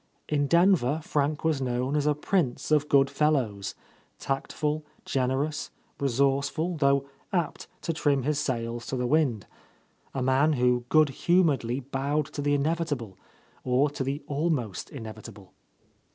[0.27, 3.75] In Denver Frank was known as a prince of good fellows;
[4.17, 9.45] tactful, generous, resourceful, though apt to trim his sails to the wind;
[10.15, 13.15] a man who good humouredly bowed to the inevitable,
[13.63, 15.53] or to the almost inevi table.